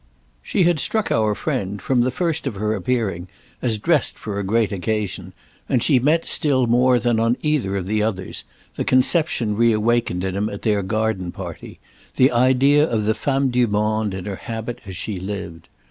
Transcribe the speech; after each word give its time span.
She 0.41 0.63
had 0.63 0.79
struck 0.79 1.11
our 1.11 1.35
friend, 1.35 1.79
from 1.79 2.01
the 2.01 2.09
first 2.09 2.47
of 2.47 2.55
her 2.55 2.73
appearing, 2.73 3.27
as 3.61 3.77
dressed 3.77 4.17
for 4.17 4.39
a 4.39 4.43
great 4.43 4.71
occasion, 4.71 5.31
and 5.69 5.83
she 5.83 5.99
met 5.99 6.25
still 6.27 6.65
more 6.65 6.97
than 6.97 7.19
on 7.19 7.37
either 7.43 7.75
of 7.77 7.85
the 7.85 8.01
others 8.01 8.43
the 8.77 8.83
conception 8.83 9.55
reawakened 9.55 10.23
in 10.23 10.35
him 10.35 10.49
at 10.49 10.63
their 10.63 10.81
garden 10.81 11.31
party, 11.31 11.79
the 12.15 12.31
idea 12.31 12.83
of 12.89 13.05
the 13.05 13.13
femme 13.13 13.51
du 13.51 13.67
monde 13.67 14.15
in 14.15 14.25
her 14.25 14.37
habit 14.37 14.81
as 14.87 14.97
she 14.97 15.19
lived. 15.19 15.67